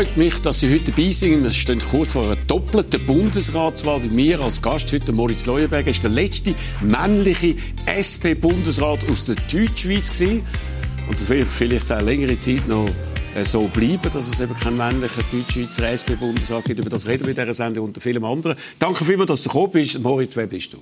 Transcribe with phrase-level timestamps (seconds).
[0.00, 1.42] Freut mich, dass Sie heute dabei sind.
[1.42, 4.00] Wir stehen kurz vor einer doppelten Bundesratswahl.
[4.00, 10.10] Bei mir als Gast heute Moritz Leuenberger ist der letzte männliche SP-Bundesrat aus der Deutschschweiz
[10.10, 10.42] gewesen.
[11.06, 12.88] Und das wird vielleicht auch längere Zeit noch
[13.34, 16.80] äh, so bleiben, dass es eben keinen männlichen Deutschschweizer SP-Bundesrat gibt.
[16.80, 18.56] Über das reden wir in dieser Sendung unter vielen anderen.
[18.78, 20.00] Danke vielmals, dass du gekommen bist.
[20.00, 20.78] Moritz, wer bist du?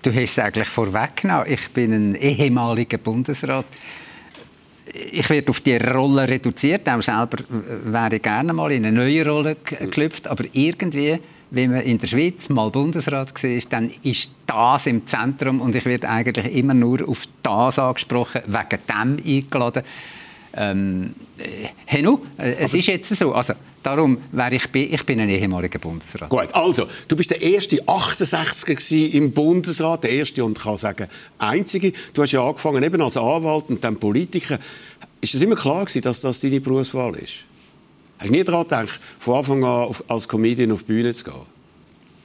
[0.00, 1.52] Du hast es eigentlich vorweggenommen.
[1.52, 3.66] Ich bin ein ehemaliger Bundesrat.
[4.94, 6.88] Ich werde auf die Rolle reduziert.
[6.88, 7.38] Auch selber
[7.84, 10.28] wäre ich gerne mal in eine neue Rolle geklüpft.
[10.28, 11.18] Aber irgendwie,
[11.50, 15.60] wenn man in der Schweiz mal Bundesrat war, dann ist das im Zentrum.
[15.60, 19.82] Und ich werde eigentlich immer nur auf das angesprochen, wegen dem eingeladen.
[20.54, 21.14] Ähm,
[21.86, 23.32] äh, nu, äh, es ist jetzt so.
[23.32, 26.28] Also, darum wäre ich, ich bin ein ehemaliger Bundesrat.
[26.28, 31.08] Gut, also, du bist der erste 68er im Bundesrat, der erste und kann sagen,
[31.38, 31.92] einzige.
[32.12, 34.58] Du hast ja angefangen eben als Anwalt und dann Politiker.
[35.20, 37.44] Ist es immer klar gewesen, dass das deine Berufswahl ist?
[38.18, 41.51] Hast du nie daran gedacht, von Anfang an als Comedian auf die Bühne zu gehen?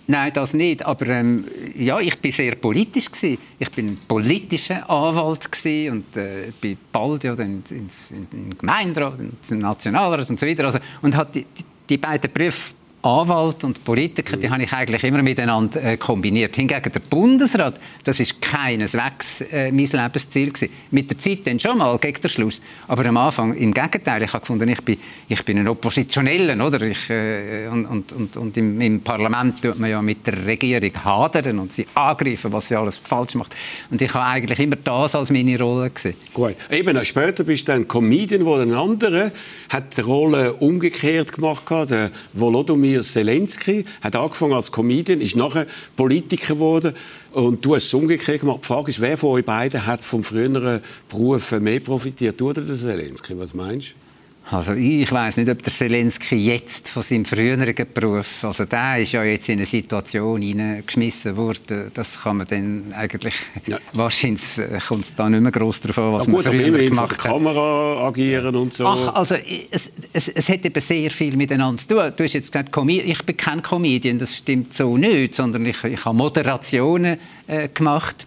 [0.09, 0.85] Nein, das nicht.
[0.85, 1.43] Aber ähm,
[1.75, 3.37] ja, ich bin sehr politisch gewesen.
[3.59, 9.19] Ich bin politischer Anwalt gewesen und äh, bin bald ja dann ins, in, in Gemeinderat,
[9.19, 10.63] ins Nationalrat und so weiter.
[10.63, 15.03] Also, und hat die, die, die beiden Berufe Anwalt und Politiker, die habe ich eigentlich
[15.03, 16.55] immer miteinander äh, kombiniert.
[16.55, 20.73] Hingegen der Bundesrat, das ist keineswegs äh, mein Lebensziel gewesen.
[20.91, 22.61] Mit der Zeit dann schon mal, gegen den Schluss.
[22.87, 24.23] Aber am Anfang im Gegenteil.
[24.23, 24.97] Ich habe gefunden, ich bin,
[25.29, 26.81] ich bin ein Oppositioneller, oder?
[26.81, 30.91] Ich, äh, und und, und, und im, im, Parlament tut man ja mit der Regierung
[31.03, 33.55] hadern und sie angreifen, was sie alles falsch macht.
[33.89, 36.15] Und ich habe eigentlich immer das als meine Rolle gesehen.
[36.33, 36.55] Gut.
[36.71, 39.31] Eben, später bist du ein Comedian, wo ein anderer
[39.69, 45.35] hat die Rolle umgekehrt gemacht hat, der Volodymyr Volodymyr Zelensky hat angefangen als Comedian, ist
[45.35, 46.93] nachher Politiker geworden
[47.31, 48.59] und du hast es umgekehrt gemacht.
[48.63, 52.39] Die Frage ist, wer von euch beiden hat vom früheren Beruf mehr profitiert?
[52.39, 53.37] Du oder der Zelensky?
[53.37, 54.06] Was meinst du?
[54.49, 59.11] Also ich weiß nicht, ob der Zelensky jetzt von seinem früheren Beruf, also der ist
[59.11, 63.33] ja jetzt in eine Situation hineingeschmissen worden, das kann man dann eigentlich,
[63.65, 63.77] ja.
[63.91, 66.89] wahrscheinlich äh, kommt es da nicht mehr groß darauf an, was ja, gut, man früher
[66.89, 67.17] gemacht hat.
[67.17, 68.85] Kamera agieren und so.
[68.85, 69.35] Ach, also
[69.69, 72.13] es, es, es hat eben sehr viel miteinander zu tun.
[72.15, 76.05] Du hast jetzt gesagt, ich bin kein Comedian, das stimmt so nicht, sondern ich, ich
[76.05, 78.25] habe Moderationen äh, gemacht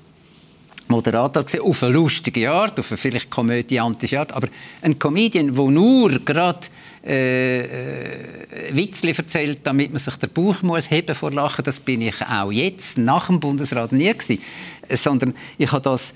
[0.90, 4.48] Moderator gewesen, auf eine lustige Art, auf eine vielleicht komödiantische Art, aber
[4.82, 6.66] ein Comedian, der nur gerade
[7.06, 12.02] äh, äh, Witzli erzählt, damit man sich der Bauch muss heben vor Lachen, das bin
[12.02, 14.42] ich auch jetzt, nach dem Bundesrat nie gewesen,
[14.90, 16.12] sondern ich habe das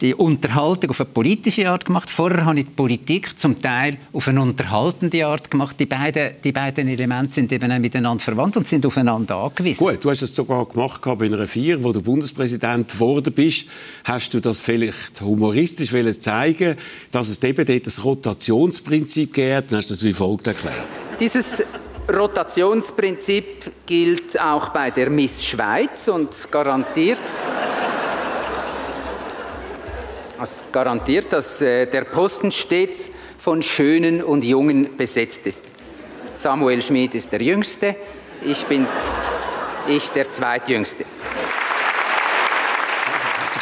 [0.00, 2.08] die Unterhaltung auf eine politische Art gemacht.
[2.08, 5.76] Vorher habe ich die Politik zum Teil auf eine unterhaltende Art gemacht.
[5.78, 9.84] Die beiden, die beiden Elemente sind eben auch miteinander verwandt und sind aufeinander angewiesen.
[9.84, 13.66] Gut, du hast es sogar gemacht bei einer Vier, wo du Bundespräsident geworden bist.
[14.04, 15.90] Hast du das vielleicht humoristisch
[16.20, 16.76] zeigen
[17.10, 19.72] dass es eben dort das Rotationsprinzip gibt?
[19.72, 20.86] Dann hast du das wie folgt erklärt.
[21.18, 21.64] Dieses
[22.12, 27.22] Rotationsprinzip gilt auch bei der Miss Schweiz und garantiert
[30.72, 35.64] garantiert, dass äh, der Posten stets von Schönen und Jungen besetzt ist.
[36.34, 37.94] Samuel Schmid ist der Jüngste,
[38.44, 38.86] ich bin
[39.86, 41.04] ich der Zweitjüngste.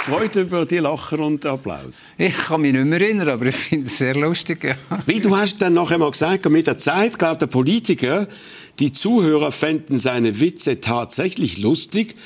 [0.05, 2.03] Gefreut über die Lacher und Applaus.
[2.19, 4.65] Ich kann mich nicht mehr erinnern, aber ich finde es sehr lustig.
[4.65, 4.75] Ja.
[5.07, 8.27] Wie du hast dann nachher mal gesagt, mit der Zeit glaubt der Politiker,
[8.81, 12.17] die Zuhörer fänden seine Witze tatsächlich lustig.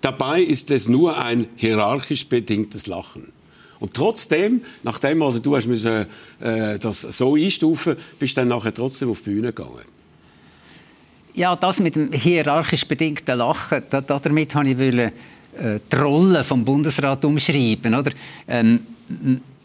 [0.00, 3.32] Dabei ist es nur ein hierarchisch bedingtes Lachen.
[3.80, 6.06] Und trotzdem, nachdem also du hast müssen,
[6.40, 9.84] äh, das so einstufen, bist du dann nachher trotzdem auf die Bühne gegangen.
[11.34, 16.64] Ja, das mit dem hierarchisch bedingten Lachen, da, damit wollte ich äh, die Rolle vom
[16.64, 18.12] Bundesrat umschreiben, oder?
[18.46, 18.80] Ähm,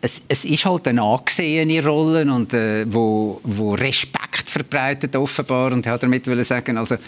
[0.01, 5.85] es, es, ist halt eine angesehene Rolle und äh, wo, wo Respekt verbreitet offenbar und
[5.85, 7.00] hat damit will sagen, also äh,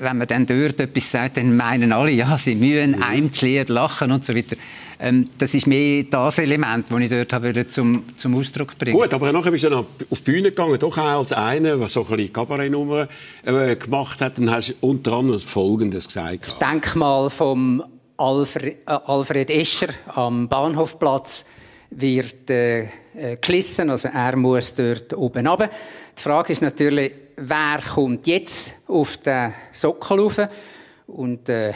[0.00, 3.02] wenn man dann dort etwas sagt, dann meinen alle, ja, sie müssen mhm.
[3.02, 4.56] einem zu lachen und so weiter.
[4.98, 9.12] Ähm, das ist mehr das Element, das ich dort habe zum, zum Ausdruck bringen Gut,
[9.12, 12.02] aber nachher bist du dann auf die Bühne gegangen, doch auch als einer, der so
[12.02, 13.08] ein bisschen Kabarettnummer
[13.44, 14.38] äh, gemacht hat.
[14.38, 16.42] Dann hast du unter anderem Folgendes gesagt.
[16.42, 17.82] Das Denkmal von
[18.16, 21.44] Alfred, äh, Alfred Escher am Bahnhofplatz
[22.00, 25.70] wird äh, äh, gelissen, also er muss dort oben runter.
[26.16, 30.40] Die Frage ist natürlich, wer kommt jetzt auf den Sockel rauf?
[31.06, 31.72] Und äh,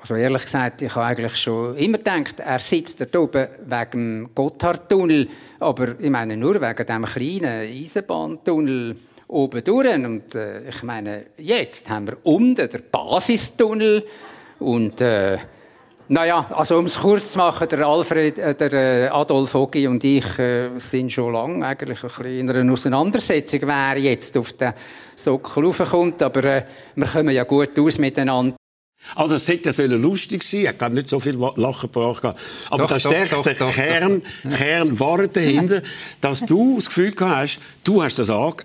[0.00, 4.30] also ehrlich gesagt, ich habe eigentlich schon immer gedacht, er sitzt dort oben wegen dem
[4.34, 5.28] Gotthardtunnel,
[5.60, 8.96] aber ich meine nur wegen dem kleinen Eisenbahntunnel
[9.28, 9.94] oben durch.
[9.94, 14.04] Und äh, ich meine, jetzt haben wir unten den Basistunnel
[14.58, 15.38] und äh,
[16.08, 20.04] Naja, also um es kurz zu machen, der Alfred, äh, der äh, Adolf Ogi und
[20.04, 24.74] ich äh, sind schon lange eigentlich ein bisschen in einer Auseinandersetzung, wer jetzt auf den
[25.16, 26.64] Sockel raufkommt, aber äh,
[26.94, 28.54] wir kommen ja gut aus miteinander.
[29.14, 32.24] Also es hätte ja lustig sein, er hat nicht so viel Lachen gebracht.
[32.68, 34.56] Aber doch, da steckt der doch, Kern, doch.
[34.56, 35.82] Kern war dahinter,
[36.20, 38.56] dass du das Gefühl hast, du hast das ange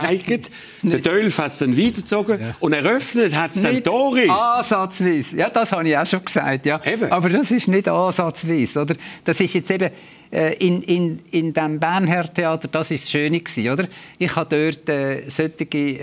[0.00, 0.50] gezeigt.
[0.82, 2.56] Der Dölf hat es dann weitergezogen ja.
[2.60, 4.30] und eröffnet hat es dann Doris.
[4.30, 5.36] Ansatzweise.
[5.36, 6.66] Ja, das habe ich auch schon gesagt.
[6.66, 6.80] Ja.
[6.84, 7.10] Eben.
[7.10, 8.80] Aber das ist nicht ansatzweise.
[8.82, 8.94] Oder?
[9.24, 9.90] Das ist jetzt eben
[10.30, 13.88] in, in, in dem Bernhard Theater, das ist das Schöne gewesen, oder?
[14.18, 15.64] Ich habe dort äh, solche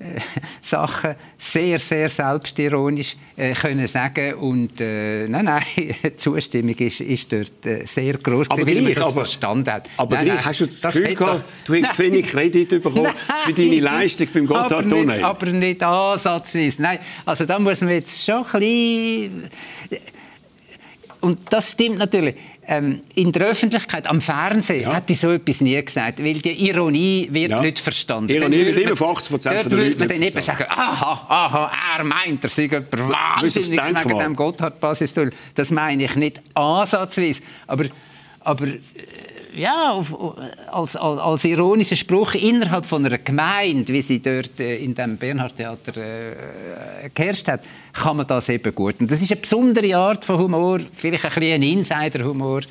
[0.00, 0.20] äh,
[0.62, 7.32] Sachen sehr, sehr selbstironisch äh, können sagen und äh, nein, nein, die Zustimmung ist, ist
[7.32, 9.88] dort äh, sehr groß, aber weil man das aber, verstanden hat.
[9.96, 13.14] Aber nein, nein, hast du das, das Gefühl gehabt, du hättest wenig Kredit bekommen nein,
[13.44, 15.22] für deine Leistung beim Gotthardtunnel?
[15.22, 16.82] Aber, aber nicht ansatzweise.
[16.82, 19.50] Nein, also da muss man jetzt schon ein bisschen...
[21.20, 22.34] Und das stimmt natürlich
[22.66, 24.94] ähm, in der Öffentlichkeit, am Fernsehen, ja.
[24.94, 27.60] hätte ich so etwas nie gesagt, weil die Ironie wird ja.
[27.60, 28.32] nicht verstanden.
[28.32, 32.04] Ironie wird immer von 80 Prozent der Leute man dann eben sagen, aha, aha, er
[32.04, 35.14] meint, er sei jemand wahnsinnig wegen dem Gotthard-Basis.
[35.54, 37.86] Das meine ich nicht ansatzweise, aber,
[38.40, 38.66] aber
[39.54, 40.14] ja, auf,
[40.70, 45.16] als, als, als ironischer Spruch innerhalb von einer Gemeinde, wie sie dort äh, in dem
[45.16, 47.62] Bernhard-Theater äh, geherrscht hat,
[47.92, 49.00] kann man das eben gut.
[49.00, 52.62] Und das ist eine besondere Art von Humor, vielleicht ein bisschen ein Insider-Humor.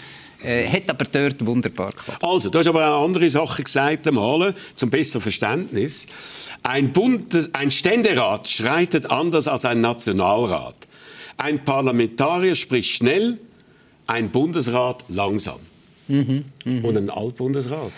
[0.42, 2.24] Äh, hat aber dort wunderbar geklappt.
[2.24, 6.08] Also, du hast aber auch andere Sachen gesagt einmal, zum besseren Verständnis.
[6.64, 10.88] Ein, Bund, ein Ständerat schreitet anders als ein Nationalrat.
[11.36, 13.38] Ein Parlamentarier spricht schnell,
[14.08, 15.60] ein Bundesrat langsam.
[16.10, 16.88] Mhm, mh.
[16.88, 17.94] Und ein Altbundesrat.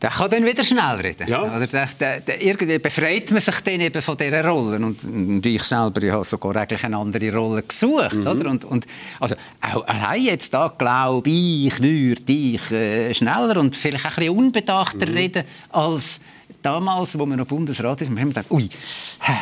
[0.00, 1.26] Der kann dann wieder schnell reden.
[1.26, 1.56] Ja.
[1.56, 4.76] Oder der, der, der, irgendwie befreit man sich dann eben von dieser Rolle.
[4.76, 8.14] Und, und ich selber ich habe sogar eigentlich eine andere Rolle gesucht.
[8.14, 8.26] Mhm.
[8.26, 8.50] Oder?
[8.50, 8.86] Und, und,
[9.18, 14.16] also, auch allein jetzt da glaube ich, würde ich äh, schneller und vielleicht auch ein
[14.16, 15.14] bisschen unbedachter mhm.
[15.14, 16.20] reden als
[16.62, 18.68] damals, wo man noch Bundesrat ist, haben gedacht, ui,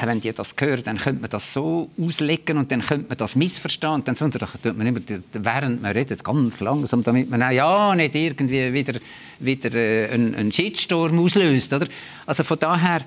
[0.04, 3.36] wenn die das hören, dann könnte man das so auslegen und dann könnte man das
[3.36, 3.92] missverstehen.
[3.94, 5.00] Und dann tut man immer,
[5.32, 8.98] während man redet, ganz langsam, damit man auch, ja nicht irgendwie wieder,
[9.38, 11.72] wieder äh, einen, einen Shitstorm auslöst.
[11.72, 11.86] Oder?
[12.26, 13.02] Also von daher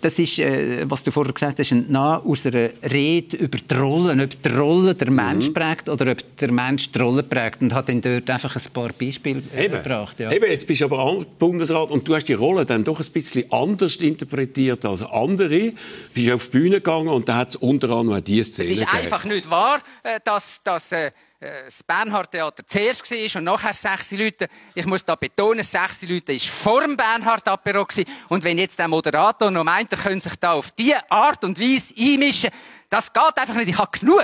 [0.00, 4.20] das ist, äh, was du vorher gesagt hast, nah aus einer Rede über die Rollen,
[4.20, 5.54] ob die Rolle der Mensch mhm.
[5.54, 8.90] prägt oder ob der Mensch die Rolle prägt und hat dann dort einfach ein paar
[8.92, 9.74] Beispiele äh, Eben.
[9.74, 10.20] gebracht.
[10.20, 10.30] Ja.
[10.30, 13.50] Eben, jetzt bist du aber Bundesrat und du hast die Rolle dann doch ein bisschen
[13.52, 15.70] anders interpretiert als andere.
[15.70, 15.74] Du
[16.14, 18.74] bist auf die Bühne gegangen und da hat es unter anderem auch diese Szene Es
[18.74, 19.04] ist gegeben.
[19.04, 21.10] einfach nicht wahr, äh, dass, dass äh äh,
[21.42, 24.48] das Bernhard-Theater zuerst war und nachher sechs Leute.
[24.74, 27.86] Ich muss da betonen, sechs Leute war vor dem Bernhard-Apero.
[28.28, 31.58] Und wenn jetzt der Moderator noch meint, er könnte sich da auf diese Art und
[31.58, 32.50] Weise einmischen,
[32.88, 33.70] das geht einfach nicht.
[33.70, 34.22] Ich habe genug.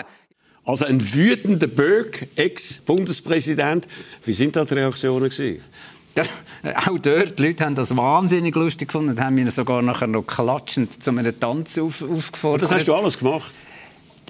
[0.65, 3.89] Also ein wütender Böck, Ex-Bundespräsident.
[4.23, 5.65] Wie sind da die Reaktionen gewesen?
[6.15, 6.25] Ja,
[6.77, 10.23] auch dort, die Leute haben das wahnsinnig lustig gefunden und haben mich sogar nachher noch
[10.23, 12.63] klatschend zu einem Tanz auf, aufgefordert.
[12.63, 13.55] Und das hast du alles gemacht?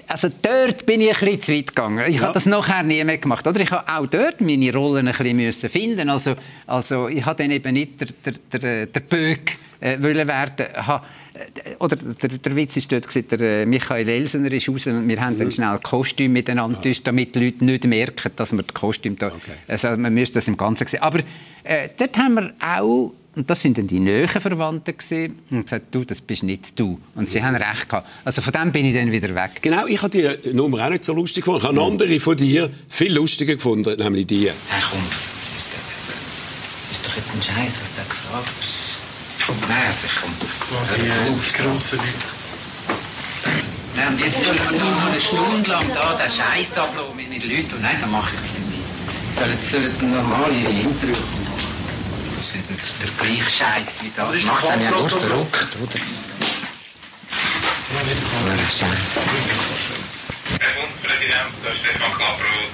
[0.08, 2.05] Also dort bin ich ein bisschen zu weit gegangen.
[2.08, 2.22] Ich ja.
[2.22, 3.46] habe das nachher nie mehr gemacht.
[3.46, 6.08] Oder ich habe auch dort meine Rollen ein bisschen müssen finden.
[6.08, 6.34] Also,
[6.66, 10.66] also ich habe dann eben nicht der, der, der, der Böck äh, wollen werden.
[10.75, 11.04] Ha,
[11.35, 15.06] äh, oder der, der Witz ist dort gewesen, der äh, Michael Elsener ist raus und
[15.06, 15.40] wir haben mhm.
[15.40, 16.94] dann schnell Kostüm miteinander ja.
[17.04, 19.26] damit die Leute nicht merken, dass wir das Kostüm da...
[19.28, 19.52] Okay.
[19.68, 21.02] Also man müsste das im Ganzen sehen.
[21.02, 21.18] Aber
[21.64, 25.87] äh, dort haben wir auch und das sind dann die näheren Verwandten gewesen, und gesagt,
[25.92, 26.99] du, das bist nicht du.
[27.14, 28.04] Und sie haben recht gehabt.
[28.25, 29.62] Also von dem bin ich dann wieder weg.
[29.62, 31.61] Genau, ich habe die Nummer auch nicht so lustig gefunden.
[31.62, 34.47] Ich habe andere von dir viel lustiger gefunden, nämlich die.
[34.47, 36.09] Hey, komm, was, was ist das?
[36.09, 39.68] Das ist doch jetzt ein Scheiß, was der gefragt hat.
[39.68, 40.35] Nein, also komm.
[40.59, 42.09] Quasi äh, grosse Leute.
[43.95, 47.50] Nein, und jetzt soll ich noch eine Stunde lang da den Scheiß ablassen mit den
[47.50, 47.75] Leuten.
[47.76, 48.68] Und nein, dann mache ich nicht.
[49.38, 51.48] Sollen, sollen normal ihre Interviews ist nicht
[53.02, 54.30] der, gleiche Scheiß wie da.
[54.33, 55.99] Das macht einen ja nur verrückt, oder?
[57.95, 59.21] Ja, Scheiß.
[60.61, 62.71] Herr Bundespräsident, das ist Stefan Kaprot.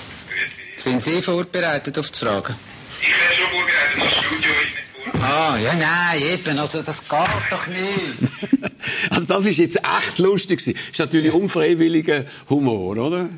[0.76, 2.54] Sind Sie vorbereitet auf die Fragen?
[3.00, 5.24] Ich wäre schon vorbereitet, das Studio ist nicht vorbereitet.
[5.24, 8.70] Ah, ja, nein, eben, also das geht doch nicht.
[9.10, 10.58] also das ist jetzt echt lustig.
[10.58, 13.28] Das ist natürlich unfreiwilliger Humor, oder?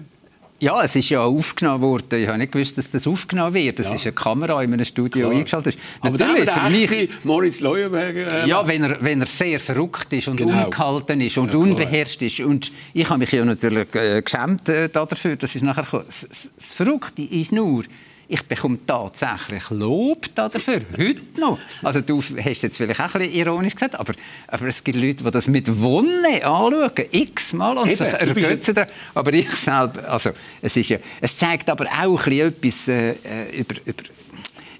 [0.58, 2.18] Ja, es ist ja aufgenommen worden.
[2.18, 3.78] Ich habe nicht gewusst, dass das aufgenommen wird.
[3.78, 3.94] Das ja.
[3.94, 5.38] ist eine Kamera in einem Studio Klar.
[5.38, 5.78] eingeschaltet.
[6.00, 8.44] Aber Natürlich, der mich, Moritz Leuenberger...
[8.44, 10.64] Äh, ja, wenn er, wenn er sehr verrückt ist und genau.
[10.64, 12.40] ungehalten ist und ja, unbeherrscht ist.
[12.40, 16.52] Und ich habe mich ja natürlich äh, geschämt äh, dafür, dass es nachher Das, das
[16.58, 17.84] Verrückte ist nur,
[18.28, 21.58] ich bekomme tatsächlich Lob dafür, heute noch.
[21.82, 24.14] Also du hast es jetzt vielleicht auch ein bisschen ironisch gesagt, aber,
[24.48, 28.90] aber es gibt Leute, die das mit Wonne anschauen, x-mal und Eben, sich ergötzen daran.
[29.14, 30.30] Aber ich selber, also
[30.60, 34.02] es, ist ja, es zeigt aber auch ein bisschen etwas äh, über, über,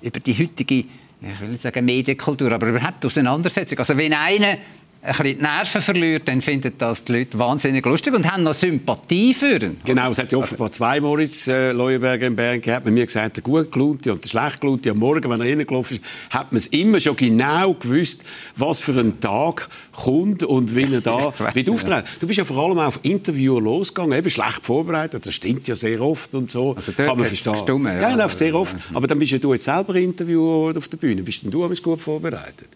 [0.03, 3.79] über die heutige, ich will nicht sagen Medienkultur, aber überhaupt Auseinandersetzung.
[3.79, 4.59] Also wenn einer
[5.03, 8.55] ein bisschen die Nerven verliert, dann finden das die Leute wahnsinnig lustig und haben noch
[8.55, 9.81] Sympathie für ihn.
[9.85, 12.85] Genau, es hat ja offenbar zwei Moritz äh, Leuenberger in Bern gehabt.
[12.85, 15.99] Man mir gesagt, der gut gelaunte und der schlecht gelaunte am Morgen, wenn er reingelaufen
[15.99, 18.25] ist, hat man es immer schon genau gewusst,
[18.57, 22.05] was für ein Tag kommt und wie er da wird auftreten.
[22.19, 26.01] Du bist ja vor allem auf Interviewer losgegangen, eben schlecht vorbereitet, das stimmt ja sehr
[26.01, 27.53] oft und so, Also kann man verstehen.
[27.53, 28.19] gestummen, ja, ja.
[28.19, 28.77] ja, sehr oft.
[28.93, 31.23] Aber dann bist ja du jetzt selber Interviewer auf der Bühne.
[31.23, 32.69] Bist denn du gut vorbereitet?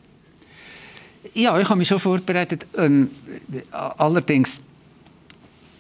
[1.35, 2.67] Ja, ich habe mich schon vorbereitet.
[2.77, 3.11] Ähm,
[3.73, 4.63] allerdings,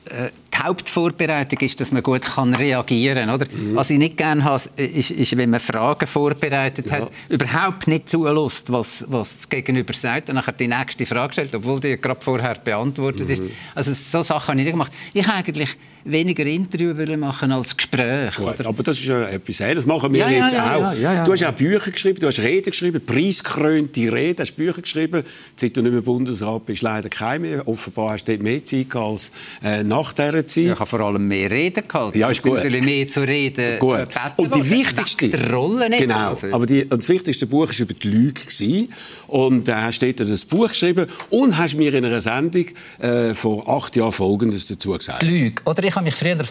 [0.06, 0.30] äh,
[0.62, 3.40] Hauptvorbereitung ist, dass man gut kann reagieren kann.
[3.52, 3.74] Mhm.
[3.76, 8.70] Was ich nicht gerne habe, ist, ist, wenn man Fragen vorbereitet hat, überhaupt nicht zulässt,
[8.72, 12.54] was, was das Gegenüber sagt, und nachher die nächste Frage stellt, obwohl die gerade vorher
[12.54, 13.30] beantwortet Mhm.
[13.32, 13.42] ist.
[13.74, 14.92] Also so Sachen habe ich nicht gemacht.
[15.12, 15.70] Ich eigentlich
[16.04, 18.34] weniger Interview machen als Gespräch.
[18.36, 19.84] Gut, aber das ist ja etwas anderes.
[19.84, 20.80] Das machen wir Ja, ja, jetzt ja, auch.
[20.80, 21.24] ja, ja, ja.
[21.24, 25.22] Du hast auch Bücher geschrieben, du hast Reden geschrieben, preisgekrönte Reden, hast Bücher geschrieben.
[25.56, 27.68] Seit du nicht mehr Bundesrat bist, leider keine mehr.
[27.68, 29.30] Offenbar hast du dort mehr Zeit als
[29.62, 30.64] äh, nach dieser Zeit.
[30.64, 32.18] Ich habe vor allem mehr Reden gehalten.
[32.18, 32.58] Ja, ist Ich bin gut.
[32.58, 33.78] natürlich mehr zu reden.
[33.78, 33.98] Gut.
[33.98, 34.70] äh, Und die worden.
[34.70, 35.28] wichtigste.
[35.28, 36.00] Der Rolle nicht.
[36.00, 36.30] Genau.
[36.30, 38.40] Also, Aber die, und das wichtigste Buch war über die Lüge.
[38.40, 38.92] Gewesen.
[39.28, 42.66] Und da hast du dort ein Buch geschrieben und hast mir in einer Sendung
[43.00, 45.22] äh, vor acht Jahren Folgendes dazu gesagt.
[45.22, 45.62] Lüge.
[45.64, 46.42] Oder ich habe mich früher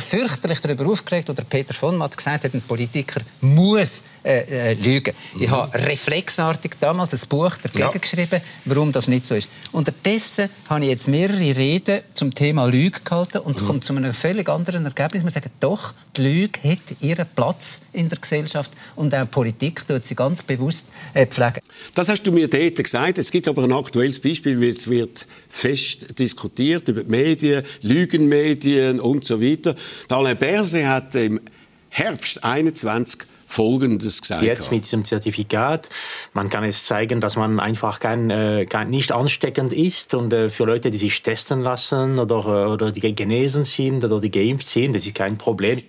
[0.00, 5.14] fürchterlich darüber aufgeregt, oder Peter von Matt gesagt hat, ein Politiker muss äh, äh, lügen.
[5.38, 7.90] Ich habe reflexartig damals ein Buch dagegen Ja.
[7.90, 9.48] geschrieben, warum das nicht so ist.
[9.72, 14.48] Unterdessen habe ich jetzt mehrere Reden zum Thema Lüge gehalten und komme zu einem völlig
[14.48, 15.24] anderen Ergebnis.
[15.24, 20.06] Wir sagen, doch, die Lüge hat ihren Platz in der Gesellschaft und auch Politik tut
[20.06, 21.60] sie ganz bewusst äh, pflegen.
[21.94, 23.18] Das hast du mir dort gesagt.
[23.18, 29.00] Es gibt aber ein aktuelles Beispiel, weil es wird fest diskutiert über die Medien, Lügenmedien
[29.00, 29.74] und so weiter.
[30.08, 31.40] Alain Berset hat im
[31.88, 34.42] Herbst 21 Folgendes gesagt.
[34.42, 35.88] Jetzt mit diesem Zertifikat,
[36.34, 40.50] man kann es zeigen, dass man einfach kein, äh, kein, nicht ansteckend ist und äh,
[40.50, 44.68] für Leute, die sich testen lassen oder, äh, oder die genesen sind oder die geimpft
[44.68, 45.82] sind, das ist kein Problem.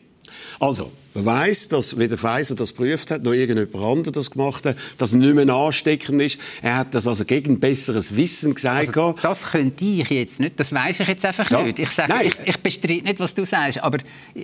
[0.59, 4.77] Also, man weiss, dass weder Pfizer das geprüft hat, noch irgendjemand anderes das gemacht hat,
[4.97, 6.39] dass es nicht mehr ansteckend ist.
[6.61, 8.87] Er hat das also gegen besseres Wissen gesagt.
[8.97, 11.61] Also, das könnte ich jetzt nicht, das weiß ich jetzt einfach Ja.
[11.63, 11.79] nicht.
[11.79, 12.27] Ich, sage, Nein.
[12.27, 13.97] ich, ich bestreite nicht, was du sagst, aber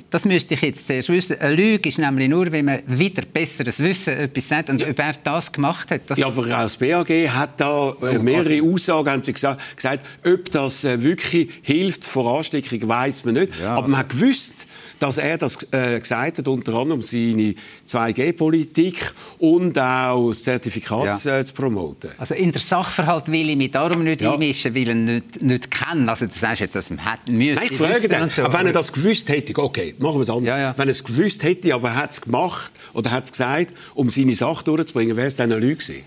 [0.09, 1.39] das müsste ich jetzt zuerst wissen.
[1.39, 5.13] Eine Lüge ist nämlich nur, wenn man wieder besseres Wissen etwas sagt und ob er
[5.23, 6.01] das gemacht hat.
[6.07, 10.05] Das Ja, aber auch das BAG hat da äh, mehrere Aussagen haben sie gesagt, gesagt,
[10.25, 13.53] ob das äh, wirklich hilft vor Ansteckung, weiß man nicht.
[13.61, 14.65] Ja, aber man hat gewusst,
[14.99, 17.55] dass er das äh, gesagt hat, unter anderem seine
[17.87, 21.39] 2G-Politik und auch das Zertifikat Ja.
[21.39, 22.11] äh, zu promoten.
[22.17, 24.33] also in der Sachverhalt will ich mich darum nicht Ja.
[24.33, 26.09] einmischen, weil ich ihn nicht, nicht kenne.
[26.09, 28.43] Also du sagst jetzt, dass man hat, müsste Nein, ich frage den, so.
[28.43, 30.47] aber wenn er das gewusst hätte, okay, machen wir es anders.
[30.47, 30.73] Ja, ja.
[30.77, 34.09] Wenn er es gewusst hätte, aber er hat es gemacht oder hat es gesagt, um
[34.09, 36.03] seine Sache durchzubringen, wäre es dann eine Lüge gewesen.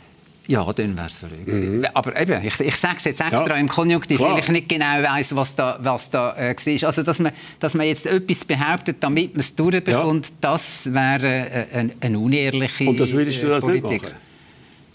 [0.47, 1.87] Ja, dann wäre es gewesen.
[1.95, 3.49] Aber eben, ich, ich sage es jetzt extra Mhm.
[3.51, 4.33] Ja, im Konjunktiv, klar.
[4.35, 6.87] weil ich nicht genau weiß, was da, was da äh, war.
[6.87, 11.67] Also, dass man, dass man jetzt etwas behauptet, damit man es durchbekommt, das wäre äh,
[11.73, 14.03] eine, eine unehrliche Und das würdest du äh, das nicht Politik.
[14.05, 14.26] machen?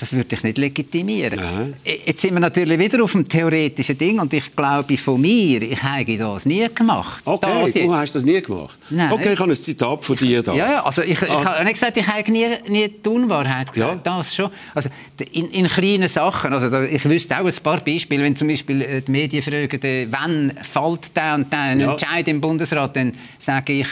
[0.02, 1.40] Das würde ich nicht legitimieren.
[1.40, 1.74] Nein.
[1.86, 5.62] Äh, Jetzt sind wir natürlich wieder auf dem theoretischen Ding und ich glaube von mir,
[5.62, 7.22] ich habe das nie gemacht.
[7.24, 8.80] Okay, Das du hast das nie gemacht.
[8.90, 9.12] Nein.
[9.12, 10.54] Okay, ich habe ein Zitat von dir da.
[10.56, 11.46] Ja, ja, also ich, ich Ah.
[11.46, 14.04] habe nicht gesagt, ich habe nie, nie die Unwahrheit gesagt.
[14.06, 14.18] Ja.
[14.18, 14.50] Das schon.
[14.74, 14.90] Also
[15.34, 16.52] in, in kleinen Sachen.
[16.52, 19.80] Also da, ich wüsste auch ein paar Beispiele, wenn zum Beispiel äh, die Medien fragen,
[19.84, 21.92] äh, wann fällt der und der ein Ja.
[21.92, 23.88] Entscheid im Bundesrat, dann sage ich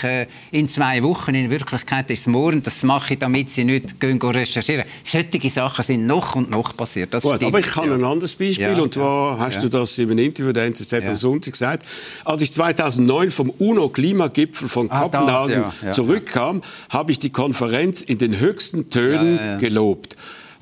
[0.52, 1.36] in zwei Wochen.
[1.36, 2.64] In Wirklichkeit ist es morgen.
[2.64, 4.86] Das mache ich, damit sie nicht gehen recherchieren.
[5.04, 7.14] Solche Sachen sind noch und noch passiert.
[7.14, 7.96] Das Gut, stimmt, aber ich kann ja.
[7.96, 10.94] ein anderes Beispiel, Ja, und zwar ja, hast du das in einem Interview der NZZ
[10.94, 11.86] am Sonntag gesagt.
[12.26, 18.40] Als ich 2009 vom UNO-Klimagipfel von Ah, Kopenhagen zurückkam, habe ich die Konferenz in den
[18.40, 20.16] höchsten Tönen gelobt.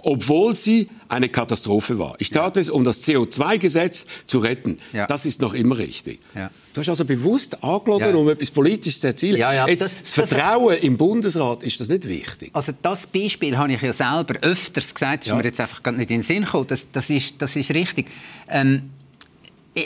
[0.09, 2.15] Obwohl sie eine Katastrophe war.
[2.19, 4.77] Ich tat es, um das CO2-Gesetz zu retten.
[4.93, 5.05] Ja.
[5.05, 6.21] Das ist noch immer richtig.
[6.33, 6.49] Ja.
[6.73, 8.15] Du hast also bewusst angelogen, Ja.
[8.15, 9.37] um etwas Politisches zu erzielen.
[9.37, 12.51] Ja, ja, Jetzt, das- das, das- Vertrauen im Bundesrat, ist das nicht wichtig?
[12.53, 15.33] Also das Beispiel habe ich ja selber öfters gesagt, das Ja.
[15.33, 16.67] ist mir jetzt einfach gar nicht in den Sinn gekommen.
[16.69, 18.07] Das, das, ist, das ist richtig.
[18.47, 18.83] Ähm,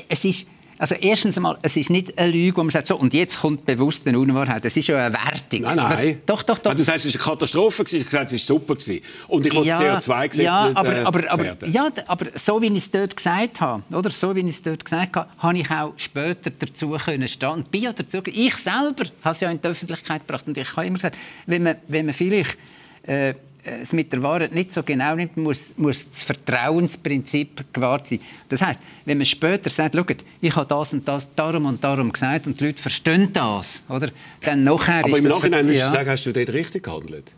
[0.08, 0.46] es ist
[0.82, 3.68] Also erstens einmal, es ist nicht eine Lüge, wo man sagt, so, und jetzt kommt
[3.68, 4.66] bewusst eine Unwahrheit.
[4.66, 5.62] Es ist ja eine Wertung.
[5.62, 5.92] Nein, nein.
[5.92, 6.72] Was, doch, doch, doch.
[6.72, 8.74] Wenn du sagst, es war eine Katastrophe, ich gesagt, es war super.
[8.74, 9.04] Gewesen.
[9.28, 11.72] Und ich wollte das CO2-Gesetz ja, aber, äh, aber, aber, gefährden.
[11.72, 14.84] ja, aber so wie ich es dort gesagt habe, oder so wie ich es dort
[14.84, 17.50] gesagt habe, habe ich auch später dazu können stehen.
[17.50, 20.76] Und bin ja dazu, ich selber habe es ja in die Öffentlichkeit gebracht und ich
[20.76, 22.58] habe immer gesagt, wenn man, wenn man vielleicht
[23.04, 28.20] äh, es mit der Wahrheit nicht so genau nimmt, muss, muss das Vertrauensprinzip gewahrt sein.
[28.50, 32.12] Das heißt, wenn man später sagt, schaut, ich habe das und das darum und darum
[32.12, 34.10] gesagt und die Leute verstehen das, oder?
[34.42, 35.92] Dann nachher Aber im Nachhinein würdest du ja.
[35.92, 37.32] sagen, hast du dort richtig gehandelt?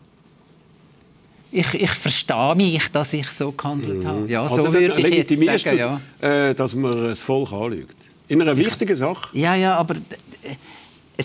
[1.51, 4.27] Ich, ich verstehe mich, dass ich so gehandelt habe.
[4.27, 6.50] Ja, also so würde ich jetzt sagen, du, ja.
[6.50, 7.98] äh, dass man das Volk anlügt.
[8.27, 9.38] In einer wichtigen Sache.
[9.38, 9.96] Ja, ja, aber...
[9.96, 11.24] äh,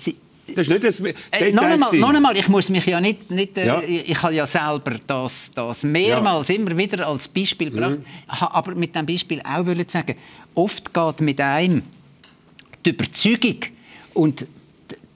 [0.55, 3.31] Das ist nicht ein äh, noch, einmal, noch einmal, ich muss mich ja nicht...
[3.31, 3.83] nicht äh, Ja.
[3.83, 7.75] Ich, ich habe ja selber das, das mehrmals immer wieder als Beispiel Mhm.
[7.75, 7.99] gebracht.
[8.29, 10.15] Ha- Aber mit diesem Beispiel auch wollen sagen,
[10.55, 11.83] oft geht mit einem
[12.85, 13.57] die Überzeugung
[14.15, 14.47] und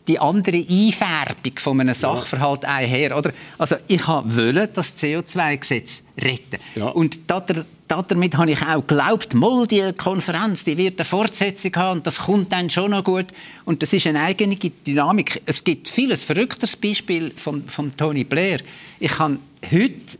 [0.09, 3.16] die andere Einfärbung von einem Sachverhalt einher.
[3.16, 3.32] Oder?
[3.59, 6.59] Also ich wollte das CO2-Gesetz retten.
[6.75, 6.88] Ja.
[6.88, 7.44] Und da-
[7.87, 12.21] damit habe ich auch geglaubt, mal die Konferenz, die wird eine Fortsetzung haben und das
[12.21, 13.26] kommt dann schon noch gut.
[13.66, 15.42] Und das ist eine eigene Dynamik.
[15.47, 18.61] Es gibt vieles verrückteres Beispiel von, von Tony Blair.
[18.99, 19.38] Ich kann
[19.71, 20.18] heute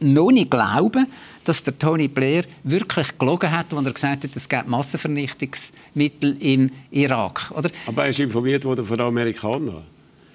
[0.00, 1.06] noch nicht glauben,
[1.48, 6.70] dass der Tony Blair wirklich gelogen hat, als er gesagt hat, es gibt Massenvernichtungsmittel im
[6.90, 7.50] Irak.
[7.56, 7.70] Oder?
[7.86, 9.84] Aber er ist informiert worden von den Amerikanern.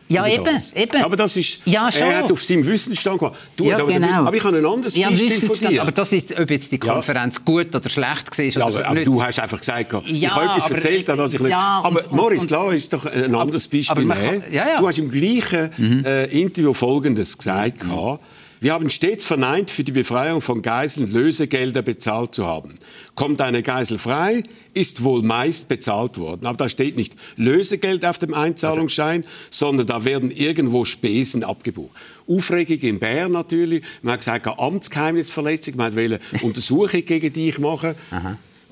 [0.10, 1.02] Ja, eben, eben.
[1.02, 3.40] Aber das ist, Ja, er hat auf seinem Wissensstand gemacht.
[3.56, 4.26] Du, ja, aber, genau.
[4.26, 5.82] aber ich habe ein anderes ja, Beispiel von dir.
[5.82, 8.46] Aber das ist, ob jetzt die Konferenz gut oder schlecht war.
[8.46, 11.34] ja, aber, aber du hast einfach gesagt, ich Ja, habe etwas aber- erzählt, an das
[11.34, 11.50] ich nicht...
[11.52, 14.78] Ja, aber und- Morris, und- lass uns doch ein anderes Beispiel kann- ja, ja.
[14.80, 17.80] Du hast im gleichen äh, Interview Folgendes gesagt.
[17.80, 18.24] gehabt.
[18.64, 22.76] Wir haben stets verneint, für die Befreiung von Geiseln Lösegelder bezahlt zu haben.
[23.14, 24.42] Kommt eine Geisel frei,
[24.74, 26.46] ist wohl meist bezahlt worden.
[26.46, 31.92] Aber da steht nicht Lösegeld auf dem Einzahlungsschein, sondern da werden irgendwo Spesen abgebucht.
[32.26, 33.84] Aufregung in Bern natürlich.
[34.02, 35.76] Man hat gesagt, eine Amtsgeheimnisverletzung.
[35.76, 37.96] Man wollte Untersuchung gegen dich machen.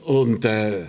[0.04, 0.86] Und äh,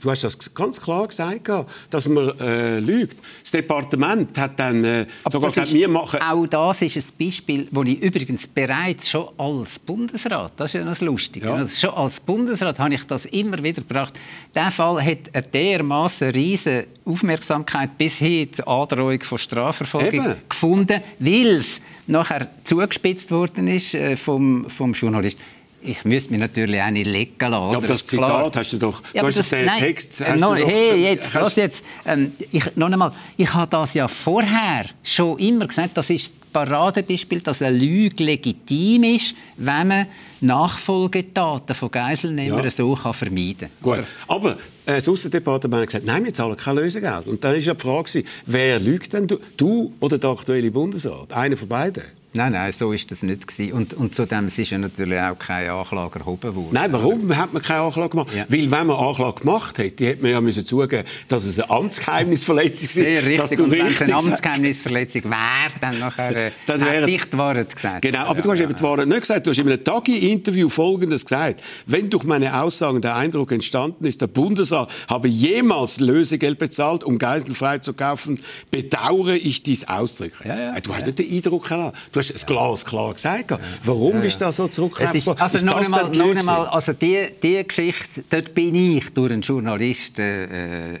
[0.00, 1.48] du hast das ganz klar gesagt,
[1.90, 3.16] dass man äh, lügt.
[3.42, 6.20] Das Departement hat dann äh, sogar gesagt, ist- wir machen...
[6.20, 10.84] Auch das ist ein Beispiel, das ich übrigens bereits schon als Bundesrat, das ist ja
[10.84, 11.54] das Lustige, Ja.
[11.54, 14.14] also schon als Bundesrat habe ich das immer wieder gebracht.
[14.54, 20.34] Der Fall hat eine dermaßen riesige Aufmerksamkeit bis hin zur Androhung von Strafverfolgung Eben.
[20.48, 25.38] gefunden, weil es nachher zugespitzt worden ist äh, vom, vom Journalist.
[25.86, 27.70] Ich müsste mich natürlich auch nicht lecken lassen.
[27.72, 28.38] Ja, aber das Ist klar.
[28.46, 31.34] Zitat hast du doch- du aber hast den nein, Text- äh, du doch- hey, jetzt,
[31.34, 31.84] lass jetzt.
[32.06, 36.48] Ähm, ich, noch einmal, ich habe das ja vorher schon immer gesagt, das ist das
[36.52, 40.06] Paradebeispiel, dass eine Lüge legitim ist, wenn man
[40.40, 42.70] Nachfolgetaten von Geiselnehmern Ja.
[42.70, 43.98] so kann vermeiden kann.
[43.98, 44.04] Gut.
[44.28, 44.56] Aber äh,
[44.96, 47.26] das Aussendepartement hat gesagt, nein, wir zahlen kein Lösegeld.
[47.26, 49.26] Und dann war ja die Frage, wer lügt denn?
[49.26, 51.32] Du, du oder der aktuelle Bundesrat?
[51.32, 52.02] Einer von beiden?
[52.36, 53.72] Nein, nein, so ist das nicht gewesen.
[53.72, 56.70] Und, und zudem ist ja natürlich auch keine Anklage erhoben worden.
[56.72, 58.28] Nein, warum hat man keine Anklage gemacht?
[58.34, 58.44] Ja.
[58.48, 62.86] Weil, wenn man Anklage gemacht hätte, hätte man ja müssen zugeben dass es eine Amtsgeheimnisverletzung
[62.86, 62.94] ist.
[62.94, 63.58] Sehr Dass richtig.
[63.58, 64.16] du Und wenn es richtig eine.
[64.16, 68.02] Amtsgeheimnisverletzung wäre, dann nachher äh, Dann hätte ich die Wahrheit gesagt.
[68.02, 69.46] Genau, aber Ja, du hast ja, eben die Wahrheit nicht gesagt.
[69.46, 71.62] Du hast in einem Tagi-Interview Folgendes gesagt.
[71.86, 77.16] Wenn durch meine Aussagen der Eindruck entstanden ist, der Bundesrat habe jemals Lösegeld bezahlt, um
[77.18, 78.40] Geiseln freizukaufen,
[78.72, 80.48] bedauere ich dies ausdrücklich.
[80.48, 81.96] Ja, ja, Äh, du hast nicht den Eindruck gehabt.
[82.30, 83.52] Hast es glasklar gesagt.
[83.84, 85.36] Warum bist du da so ist, zurückgreifbar?
[85.40, 89.32] also Ist noch das einmal, noch einmal, also die, die Geschichte, dort bin ich durch
[89.32, 90.98] einen Journalist äh, äh,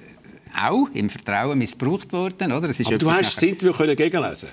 [0.66, 2.52] auch im Vertrauen missbraucht worden.
[2.52, 2.68] Oder?
[2.68, 4.48] Ist Aber du hast das nachher- Interview können gegenlesen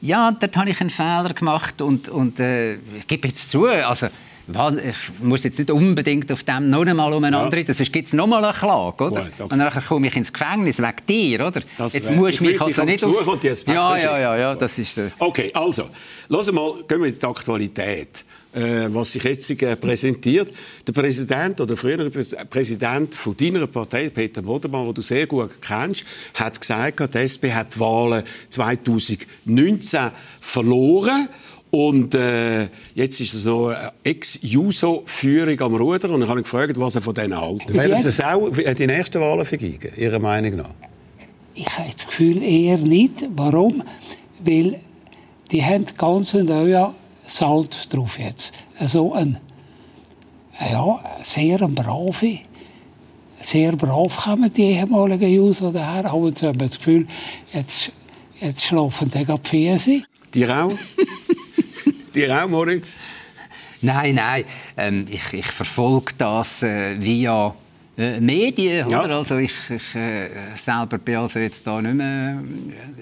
[0.00, 4.08] Ja, dort habe ich einen Fehler gemacht und, und äh, ich gebe jetzt zu, also
[4.48, 8.26] ich muss jetzt nicht unbedingt auf dem noch einmal umeinander reden, sonst gibt es noch
[8.26, 9.22] mal eine Klage, oder?
[9.24, 9.52] Gut, okay.
[9.52, 11.62] Und dann komme ich ins Gefängnis wegen dir, oder?
[11.78, 13.26] Das jetzt wär- musst ich du mich also nicht auf...
[13.26, 14.98] und jetzt Ja, ja, ja, ja, das ist...
[14.98, 15.88] Äh, Okay, also,
[16.28, 18.24] lass mal, gehen wir in die Aktualität.
[18.52, 20.50] Äh, was sich jetzt äh, präsentiert.
[20.86, 25.26] Der Präsident oder der frühere Präs- Präsident von deiner Partei, Peter Modermann, den du sehr
[25.26, 31.28] gut kennst, hat gesagt, die SP hat die Wahlen 2019 verloren.
[31.78, 36.08] Und äh, jetzt ist so eine Ex-Juso-Führung am Ruder.
[36.08, 37.74] Und ich habe ihn gefragt, was er von denen hält.
[37.74, 40.70] Werden Sie es auch die nächsten Wahlen vergeben, Ihrer Meinung nach?
[41.54, 43.28] Ich habe das Gefühl eher nicht.
[43.36, 43.82] Warum?
[44.42, 44.80] Weil
[45.52, 48.54] die haben ganz neuen Salt drauf jetzt.
[48.80, 49.38] So ein,
[50.58, 52.38] ja, sehr ein brave,
[53.36, 56.10] sehr brav kommen die ehemaligen User daher.
[56.10, 57.06] Aber jetzt haben wir das Gefühl,
[57.52, 57.92] jetzt,
[58.40, 60.02] jetzt schlafen die gerade die Füße.
[60.32, 60.72] Dir auch?
[62.16, 62.98] Dir auch, Moritz?
[63.82, 64.44] Nein, nein.
[64.78, 67.54] Ähm, ich, ich verfolge das äh, via
[67.98, 69.04] äh, Medien, Ja.
[69.04, 69.16] oder?
[69.18, 72.42] Also ich, ich äh, selber bin also jetzt da nicht mehr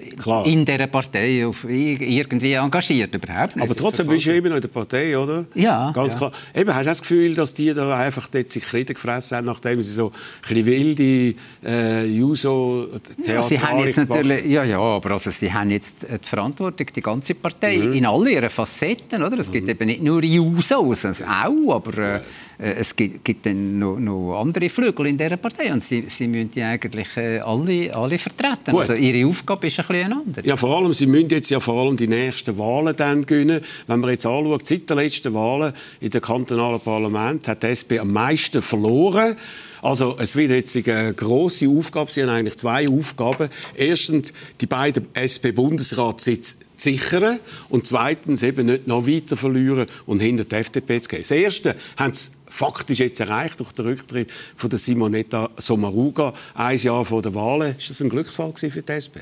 [0.01, 0.47] äh, Klar.
[0.47, 3.65] in dieser Partei auf, irgendwie engagiert, überhaupt nicht.
[3.65, 5.47] Aber trotzdem bist du ja immer noch in der Partei, oder?
[5.55, 6.19] Ja, Ganz ja.
[6.19, 6.33] klar.
[6.55, 9.83] Eben, hast du das Gefühl, dass die da einfach dort sich Kreden gefressen haben, nachdem
[9.83, 10.13] sie so
[10.49, 12.89] ein wilde äh, juso
[13.27, 17.03] Ja, sie haben jetzt natürlich, ja, ja, aber also sie haben jetzt die Verantwortung, die
[17.03, 17.93] ganze Partei, Mhm.
[17.95, 19.39] in all ihren Facetten, oder?
[19.39, 22.21] Es gibt eben nicht nur Jusos, also auch, aber äh,
[22.59, 26.51] es gibt, gibt dann noch, noch andere Flügel in dieser Partei und sie, sie müssen
[26.51, 28.71] die eigentlich äh, alle, alle vertreten.
[28.71, 28.83] Gut.
[28.83, 30.47] Also ihre Aufgabe ist ein bisschen eine andere.
[30.47, 33.61] Ja, vor allem, sie müssen jetzt ja vor allem die nächsten Wahlen dann gewinnen.
[33.87, 37.99] Wenn man jetzt anschaut, seit den letzten Wahlen in den kantonalen Parlament hat die SP
[37.99, 39.37] am meisten verloren.
[39.83, 43.51] Also es wird jetzt eine grosse Aufgabe, sie haben eigentlich zwei Aufgaben.
[43.75, 47.39] Erstens, die beiden SP-Bundesratssitze sichern
[47.69, 51.21] und zweitens eben nicht noch weiter verlieren und hinter die FDP zu gehen.
[51.21, 56.77] Das Erste haben sie faktisch jetzt erreicht durch den Rücktritt von der Simonetta Sommaruga, ein
[56.79, 57.75] Jahr vor der Wahlen.
[57.79, 59.19] Ist das ein Glücksfall für die SP?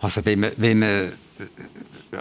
[0.00, 1.12] Also wenn man, wenn man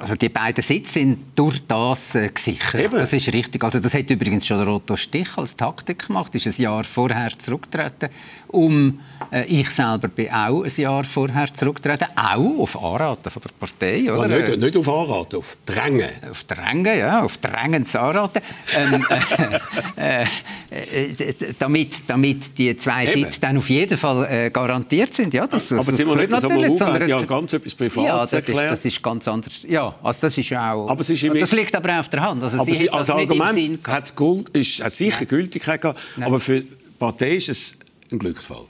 [0.01, 2.81] also die beiden Sitze sind durch das äh, gesichert.
[2.81, 2.93] Eben.
[2.99, 3.63] Das ist richtig.
[3.63, 6.33] Also das hat übrigens schon der Otto Stich als Taktik gemacht.
[6.35, 8.09] Ist ein Jahr vorher zurückgetreten.
[8.47, 8.99] Um
[9.31, 14.05] äh, ich selber bin auch ein Jahr vorher zurückgetreten, auch auf Anraten von der Partei,
[14.09, 14.27] Aber oder?
[14.39, 16.09] nicht, nicht auf Anraten, auf Drängen.
[16.29, 18.43] Auf Drängen, ja, auf Drängen zu anraten.
[18.75, 19.05] Ähm,
[19.97, 23.25] äh, äh, äh, damit, damit die zwei Eben.
[23.25, 25.33] Sitze dann auf jeden Fall äh, garantiert sind.
[25.33, 28.33] Ja, das, das, Aber das natürlich, Sommaruga hat sondern- ja ganz etwas ja, Privates ist,
[28.33, 28.71] erklärt.
[28.73, 29.53] das ist ganz anders.
[29.67, 30.89] Ja, also das ist ja auch.
[30.89, 32.43] Aber das liegt aber auf der Hand.
[32.43, 34.13] Also aber sie als Argument hat
[34.53, 36.27] es sicher Gültigkeit gehabt, Nein.
[36.27, 36.69] aber für die
[36.99, 37.77] Partei ist es
[38.11, 38.65] ein Glücksfall.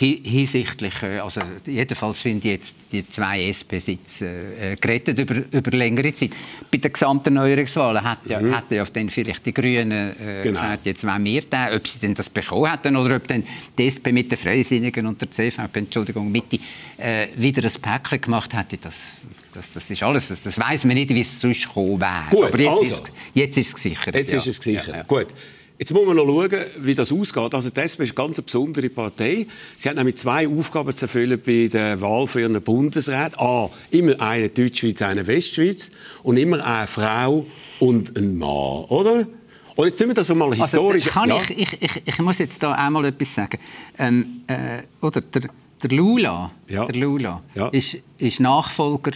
[0.00, 4.26] Hi- hinsichtlich, also jedenfalls sind jetzt die zwei SP-Sitze
[4.60, 6.30] äh, gerettet über, über längere Zeit.
[6.70, 10.60] Bei den gesamten Neuerungswahlen hat ja, hätten ja dann vielleicht die Grünen äh, Genau.
[10.60, 13.44] gesagt, jetzt wollen wir den, ob sie denn das bekommen hätten oder ob dann
[13.78, 16.58] die SP mit den Freisinnigen und der CVP, Entschuldigung, Mitte,
[16.98, 19.14] äh, wieder ein Päckchen gemacht hätte, das,
[19.54, 22.24] das, das ist alles, das, das weiß man nicht, wie es sonst gekommen wäre.
[22.30, 22.94] Gut, Aber jetzt, also.
[22.94, 24.14] ist, jetzt ist es gesichert.
[24.16, 24.38] Jetzt ja.
[24.38, 24.88] ist es gesichert.
[24.88, 25.02] Ja, ja.
[25.04, 25.28] Gut.
[25.78, 27.54] Jetzt muss man noch schauen, wie das ausgeht.
[27.54, 29.46] Also die SP ist eine ganz besondere Partei.
[29.76, 33.38] Sie hat nämlich zwei Aufgaben zu erfüllen bei der Wahl für ihren Bundesrat.
[33.38, 35.90] A, immer eine Deutschschweiz, eine Westschweiz
[36.22, 37.46] und immer eine Frau
[37.78, 39.26] und ein Mann, oder?
[39.74, 41.14] Und jetzt tun wir das mal historisch...
[41.14, 41.42] Also, ja.
[41.42, 43.58] ich, ich, ich, ich muss jetzt da einmal etwas sagen.
[43.98, 45.42] Ähm, äh, oder der,
[45.82, 46.86] der Lula, Ja.
[46.86, 47.68] der Lula Ja.
[47.68, 49.12] ist, ist Nachfolger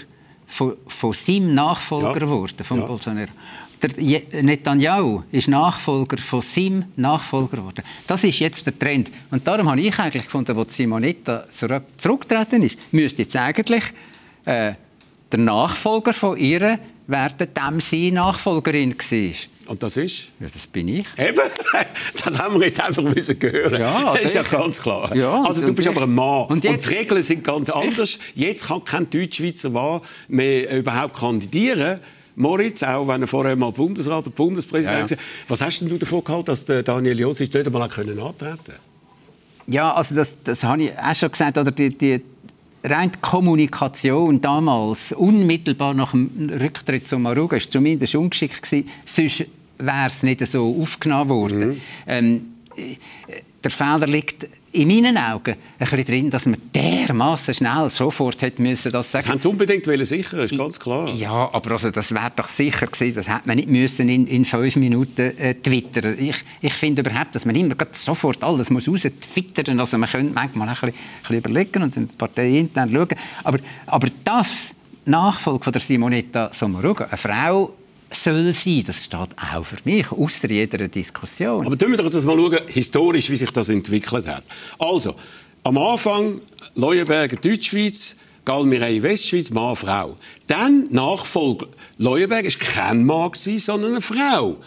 [0.46, 2.86] von, von seinem Nachfolger geworden, von.
[2.86, 3.28] Bolsonaro.
[3.82, 7.82] Der Netanyahu ist Nachfolger von seinem Nachfolger geworden.
[8.06, 9.10] Das ist jetzt der Trend.
[9.30, 13.84] Und darum habe ich eigentlich gefunden, als Simonetta zurück, zurückgetreten ist, müsste jetzt eigentlich
[14.44, 14.72] äh,
[15.32, 19.32] der Nachfolger von ihr werden, dem sie Nachfolgerin war.
[19.70, 20.32] Und das ist?
[20.40, 21.06] Ja, das bin ich.
[21.16, 21.38] Eben,
[22.24, 23.80] das haben wir jetzt einfach müssen hören.
[23.80, 25.14] Ja, also das ist ja ich- ganz klar.
[25.16, 27.44] Ja, also du und bist ich- aber ein Mann und, und jetzt- die Regeln sind
[27.44, 28.18] ganz anders.
[28.34, 32.00] Jetzt kann kein Deutschschweizer Mann mehr überhaupt kandidieren.
[32.36, 35.24] Moritz, auch wenn er vorher mal Bundesrat oder Bundespräsident Ja, war.
[35.48, 38.18] Was hast denn du davon gehalten, dass der Daniel Josic nicht einmal antreten
[39.66, 41.58] Ja, also das, das habe ich auch schon gesagt.
[41.58, 42.22] Oder die, die
[42.84, 48.88] rein die Kommunikation damals, unmittelbar nach dem Rücktritt zu Maruga, ist zumindest ungeschickt gewesen.
[49.04, 49.46] Sonst
[49.78, 51.80] wäre es nicht so aufgenommen worden.
[52.06, 52.96] Ähm, äh,
[53.62, 58.62] der Fehler liegt in meinen Augen ein bisschen drin, dass man dermaßen schnell sofort hätte
[58.62, 59.24] müssen das sagen.
[59.24, 61.08] Das haben sie unbedingt wollen sichern, ist ganz klar.
[61.08, 63.16] Ja, aber also, das wäre doch sicher gewesen.
[63.16, 66.16] Das hätte man nicht müssen in, in fünf Minuten äh, twittern.
[66.18, 69.80] Ich, ich finde überhaupt, dass man immer sofort alles muss raus twittern.
[69.80, 73.08] Also man könnte manchmal ein bisschen, ein bisschen überlegen und in die Partei intern schauen.
[73.42, 77.74] Aber, aber das Nachfolge von der Simonetta Sommaruga, eine Frau
[78.12, 81.66] soll sein, das steht auch für mich außer jeder Diskussion.
[81.66, 84.44] Aber tun wir doch das mal schauen, historisch, wie sich das entwickelt hat.
[84.78, 85.14] Also,
[85.62, 86.40] am Anfang
[86.74, 90.16] Leuenberger Deutschschweiz, Galmirei Westschweiz, Mann, Frau.
[90.46, 91.66] Dann Nachfolger
[91.98, 94.58] Leuenberger war kein Mann, sondern eine Frau.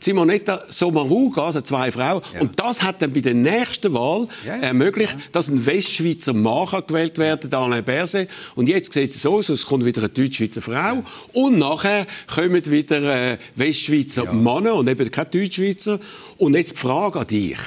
[0.00, 2.22] Simonetta Sommaruga, also zwei Frauen.
[2.40, 4.62] Und das hat dann bei der nächsten Wahl Ja, ja.
[4.62, 8.28] ermöglicht, dass ein Westschweizer Mann gewählt werden kann, Alain Berset.
[8.54, 11.02] Und jetzt sieht es so aus, es kommt wieder eine Deutschschweizer Frau.
[11.32, 16.00] Und nachher kommen wieder äh, Westschweizer Männer und eben kein Deutschschweizer.
[16.38, 17.58] Und jetzt die Frage an dich.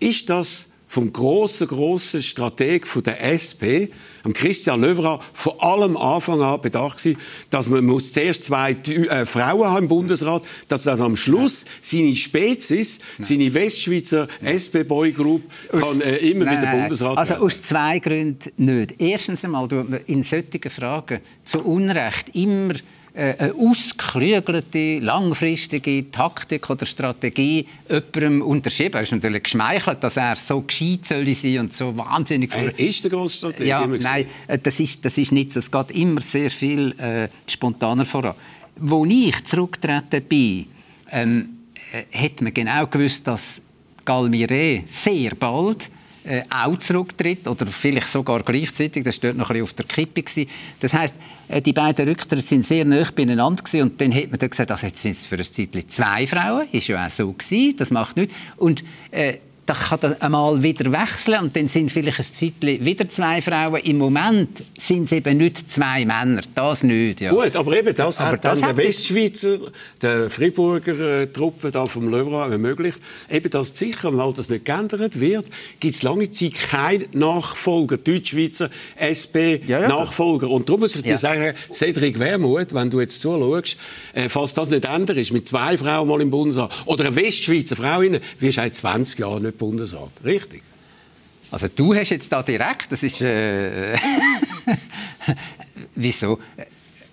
[0.00, 3.92] Ist das vom grossen, grossen Strateg von der SP,
[4.32, 7.18] Christian Löwera, von allem Anfang an bedacht gewesen,
[7.50, 12.14] dass man muss zuerst zwei äh, Frauen haben im Bundesrat, dass dann am Schluss seine
[12.14, 17.44] Spezies, seine Westschweizer SP-Boy-Group kann äh, immer Nein, wieder nein, Bundesrat Also werden.
[17.44, 18.94] aus zwei Gründen nicht.
[18.98, 22.74] Erstens einmal tut man in solchen Fragen zu Unrecht immer
[23.18, 28.94] eine ausgeklügelte, langfristige Taktik oder Strategie jemandem unterschieben.
[28.94, 32.54] Er ist natürlich geschmeichelt, dass er so gescheit soll sein und so wahnsinnig...
[32.54, 33.68] Er ist der grosse Stratege.
[33.68, 35.58] Ja, nein, äh, das ist, das ist nicht so.
[35.58, 38.34] Es geht immer sehr viel äh, spontaner voran.
[38.76, 40.66] Wo ich zurückgetreten bin,
[41.10, 41.48] ähm,
[41.92, 43.60] äh, hat man genau gewusst, dass
[44.04, 45.90] Galmire sehr bald
[46.28, 49.02] äh, auch zurücktritt oder vielleicht sogar gleichzeitig.
[49.02, 50.22] Das war noch ein bisschen auf der Kippe.
[50.22, 50.48] Gewesen.
[50.80, 51.16] Das heisst,
[51.48, 53.82] äh, die beiden Rücktritte sind sehr nah beieinander gewesen.
[53.82, 56.68] und dann hat man dann gesagt, also jetzt sind es für ein Zeitchen zwei Frauen.
[56.70, 57.76] Ist ja auch so gewesen.
[57.78, 58.34] Das macht nichts.
[58.56, 59.38] Und äh,
[59.68, 63.76] da kann er einmal wieder wechseln und dann sind vielleicht ein Zeitchen wieder zwei Frauen.
[63.82, 67.20] Im Moment sind es eben nicht zwei Männer, das nicht.
[67.20, 67.30] Ja.
[67.30, 69.58] Gut, aber eben das Aber hat dann das der hat- Westschweizer,
[70.00, 72.98] der Friburger äh, Truppe da vom Leroy ermöglicht.
[73.30, 75.44] Eben das sicher, weil das nicht geändert wird,
[75.80, 79.12] gibt es lange Zeit keinen Nachfolger, Deutschschweizer Ja, ja.
[79.12, 80.48] SP-Nachfolger.
[80.48, 81.18] Und darum muss ich dir Ja.
[81.18, 83.76] sagen, Cedric Wermuth, wenn du jetzt zuschaust,
[84.14, 87.76] äh, falls das nicht ändert ist, mit zwei Frauen mal im Bundesrat, oder eine Westschweizer
[87.76, 90.10] Frau, rein, wirst du seit 20 Jahren nicht Bundesrat.
[90.24, 90.62] Richtig?
[91.50, 93.20] Also du hast jetzt da direkt, das ist...
[93.22, 93.96] Äh,
[95.94, 96.38] wieso?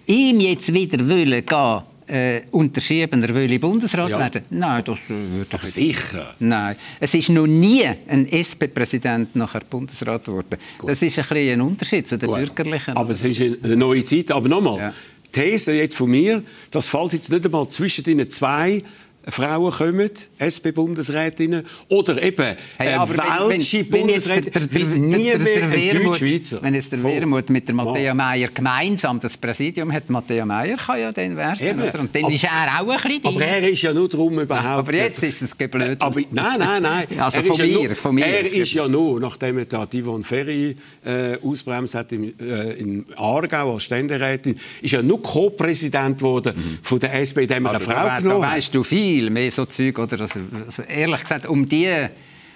[0.08, 4.20] Ihm jetzt wieder wollen gehen, äh, unterschieben, er will Bundesrat Ja.
[4.20, 4.44] werden?
[4.52, 5.72] Nein, das äh, würde ich nicht.
[5.74, 6.36] Sicher.
[6.40, 10.58] Nein, es ist noch nie ein SP-Präsident nachher Bundesrat geworden.
[10.86, 12.38] Das ist ein, bisschen ein Unterschied zu den Gut.
[12.38, 12.96] Bürgerlichen.
[12.96, 14.32] Aber es ist eine neue Zeit.
[14.32, 14.94] Aber nochmal, Ja.
[15.32, 18.82] These jetzt von mir, dass falls jetzt nicht einmal zwischen den zwei
[19.28, 20.10] Frauen kommen,
[20.40, 22.44] SP-Bundesrätinnen, oder eben
[22.78, 26.04] Hey, eine aber wenn- welsche der- Bundesrätin, der- wird der- nie der- der mehr ein
[26.06, 26.60] Deutschschweizer.
[26.62, 27.12] Wenn jetzt der Voll.
[27.12, 28.14] Wermuth mit der Matthäa.
[28.14, 31.80] Meier gemeinsam das Präsidium hat, Matthäa Meier kann ja dann werden.
[32.00, 34.66] Und dann Aber- ist er auch ein bisschen Aber er ist ja nur darum überhaupt...
[34.88, 36.02] Aber jetzt ist es geblöd.
[36.02, 37.08] Aber, nein, nein, nein.
[37.20, 38.26] Also von ja mir, nur, von mir.
[38.26, 43.06] Er ist ja nur, nachdem er da Yvonne Ferry äh, ausbremst hat im, äh, in
[43.16, 47.92] Aargau als Ständerätin, ist er nur Co-Präsident geworden von der SP, indem er eine Also,
[47.92, 48.58] Frau da, genommen da hat.
[48.58, 49.98] weißt du viel mehr so Zeug.
[50.00, 50.22] Oder?
[50.22, 52.08] Also, also, ehrlich gesagt, um die...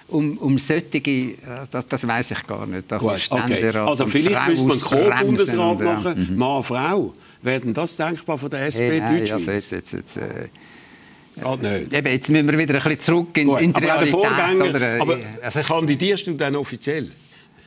[0.08, 1.36] Um, um solche, äh,
[1.70, 2.88] das, das weiß ich gar nicht.
[2.88, 3.70] Gut, okay.
[3.76, 7.14] Also vielleicht Frau müsste man Co-Bundesrat machen, Mann, Frau.
[7.42, 9.32] Wäre das denkbar von der SP Hey, Deutschschweiz?
[9.32, 10.48] also jetzt, jetzt, jetzt, äh,
[11.36, 11.92] Geht nicht.
[11.92, 14.10] eben, jetzt müssen wir wieder ein bisschen zurück in, Gut, in die aber Realität.
[14.10, 17.10] Vorgänger, oder, aber also, kandidierst du dann offiziell?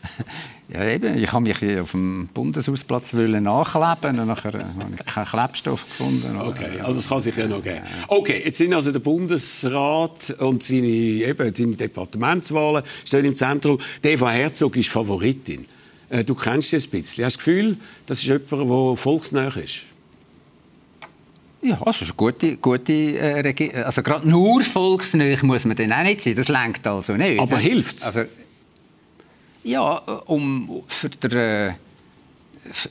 [0.73, 4.65] ja, eben, ich habe mich hier auf dem Bundeshausplatz nachkleben und nachher habe
[4.97, 6.35] ich keinen Klebstoff gefunden.
[6.39, 7.81] Okay, also das kann sich ja noch geben.
[8.07, 13.77] Okay, jetzt sind also der Bundesrat und seine, eben, seine Departementswahlen stehen im Zentrum.
[14.03, 15.65] Die Eva Herzog ist Favoritin.
[16.09, 17.03] Äh, Du kennst sie ein bisschen.
[17.03, 19.83] Hast du das Gefühl, das ist jemand, der volksnah ist?
[21.61, 26.03] Ja, das ist eine gute, gute äh, Also gerade nur volksnähe muss man dann auch
[26.03, 26.35] nicht sein.
[26.35, 27.39] Das lenkt also nicht.
[27.39, 28.07] Aber hilft's?
[28.07, 28.27] Also,
[29.63, 31.73] ja, um für der, äh,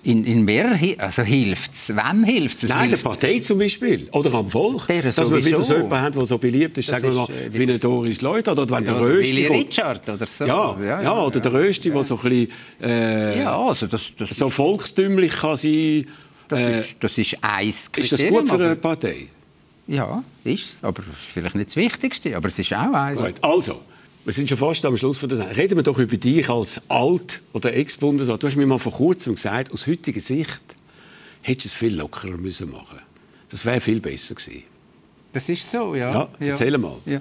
[0.03, 1.89] in, in mehr also hilft's.
[1.89, 2.63] Wem hilft's?
[2.65, 4.07] Es Nein, der hilft- Partei zum Beispiel.
[4.13, 4.87] Oder am Volk.
[4.87, 7.29] Der Dass wir wieder so jemanden haben, der so beliebt ist, Das sagen wir mal,
[7.31, 9.61] äh, wie eine Doris Leuthard oder wenn Ja, der Rösti kommt.
[9.61, 10.45] Richard oder so.
[10.45, 12.49] Ja, ja, oder der Rösti, der so ein bisschen
[12.83, 16.07] äh, Ja, also das, das, so volkstümlich kann sein.
[16.49, 19.17] das, Äh, ist, das ist eins ist das Kriterium, gut für eine Partei?
[19.87, 20.85] Ja, ist es.
[20.85, 23.21] Aber es ist vielleicht nicht das Wichtigste, aber es ist auch eins.
[23.21, 23.81] Gut, also,
[24.25, 25.57] wir sind schon fast am Schluss von der Sendung.
[25.57, 28.43] Reden wir doch über dich als Alt- oder Ex-Bundesrat.
[28.43, 30.63] Du hast mir mal vor kurzem gesagt, aus heutiger Sicht
[31.43, 33.01] hättest du es viel lockerer müssen machen
[33.49, 34.63] Das wäre viel besser gewesen.
[35.33, 36.13] Das ist so, ja.
[36.13, 36.99] Ja, erzähl mal.
[37.05, 37.21] Ja.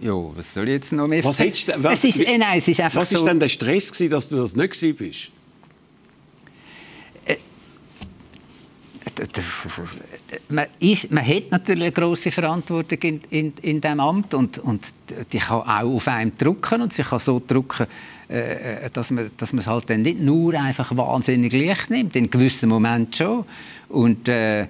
[0.00, 2.58] Ja, was soll ich jetzt noch mehr Was hättest du, was, es ist, äh, nein,
[2.58, 3.16] es ist einfach was so...
[3.16, 5.32] ist denn der Stress gewesen, dass du das nicht gewesen
[10.48, 14.92] man, ist, man hat natürlich eine grosse Verantwortung in, in, in diesem Amt und, und
[15.32, 17.86] die kann auch auf einem drücken und sie kann so drücken,
[18.28, 22.30] äh, dass man, dass man es halt dann nicht nur einfach wahnsinnig leicht nimmt, in
[22.30, 23.44] gewissen Momenten schon.
[23.88, 24.66] Und äh,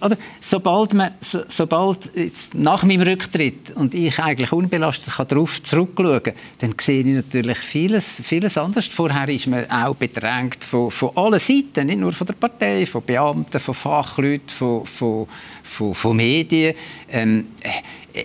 [0.00, 5.62] oder sobald, man, so, sobald jetzt nach meinem Rücktritt und ich eigentlich unbelastet kann darauf
[5.62, 8.86] zurückschauen kann, dann sehe ich natürlich vieles, vieles anders.
[8.86, 13.02] Vorher ist man auch bedrängt von, von allen Seiten, nicht nur von der Partei, von
[13.02, 15.26] Beamten, von Fachleuten, von, von,
[15.62, 16.74] von, von Medien.
[17.10, 17.70] Ähm, äh,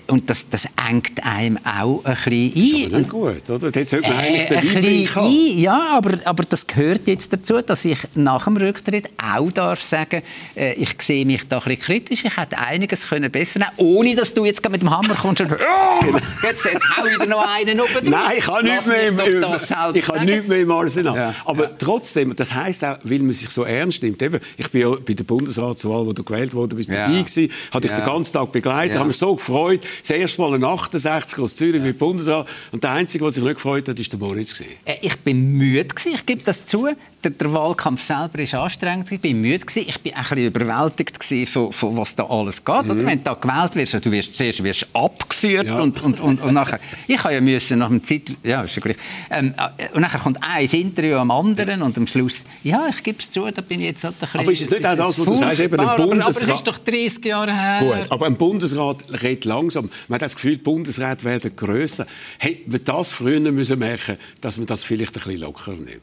[0.07, 2.85] und das, das engt einem auch ein bisschen Das ist ein.
[2.87, 3.71] aber nicht gut, oder?
[3.79, 5.27] Jetzt sollte man eigentlich den ein Einblick bisschen haben.
[5.27, 9.83] ein, ja, aber, aber das gehört jetzt dazu, dass ich nach dem Rücktritt auch darf
[9.83, 10.21] sagen,
[10.55, 12.25] äh, ich sehe mich da ein bisschen kritisch.
[12.25, 15.51] Ich hätte einiges können besser nehmen, ohne dass du jetzt mit dem Hammer kommst und
[15.53, 16.05] oh,
[16.43, 18.09] jetzt, jetzt hau wieder noch einen oben.
[18.09, 20.25] Nein, ich habe nichts mehr, das ich habe sagen.
[20.25, 21.15] nichts mehr im Arsenal.
[21.15, 21.35] Ja.
[21.45, 24.21] Aber trotzdem, das heisst auch, weil man sich so ernst nimmt.
[24.21, 27.07] Eben, ich bin ja bei der Bundesratswahl, wo du gewählt worden bist, Ja.
[27.07, 27.97] dabei gewesen, habe dich Ja.
[27.97, 28.99] den ganzen Tag begleitet, Ja.
[28.99, 29.80] habe mich so gefreut.
[30.01, 32.47] Das erste Mal ein 68 aus Zürich mit Bundesrat.
[32.71, 34.61] Und der Einzige, der sich nicht gefreut hat, war der Moritz.
[34.85, 36.89] Äh, Ich bin müde ich gebe das zu.
[37.23, 39.11] Der, der Wahlkampf selber ist anstrengend.
[39.11, 39.85] Ich bin müde gewesen.
[39.87, 42.85] Ich bin ein bisschen überwältigt gewesen von, von was da alles geht.
[42.85, 42.91] Mhm.
[42.91, 45.79] Oder wenn du da gewählt wirst, du wirst zuerst wirst abgeführt ja.
[45.79, 46.79] und, und, und, und nachher.
[47.07, 48.97] Ich habe ja müssen nach dem Zeit, ja ist ja gleich.
[49.29, 53.19] Ähm, äh, und nachher kommt ein Interview am anderen und am Schluss, ja, ich gebe
[53.19, 54.39] es zu, da bin ich jetzt halt ein bisschen.
[54.39, 56.11] Aber ist es nicht auch das, was du sagst, eben ein Bundesrat?
[56.11, 57.79] Aber, aber es ist doch 30 Jahre her.
[57.79, 59.89] Gut, aber ein Bundesrat redet langsam.
[60.07, 62.05] Man hat das Gefühl, die Bundesräte werden grösser.
[62.39, 66.01] Hey, wir das früher müssen merken, dass man das vielleicht ein bisschen locker nimmt.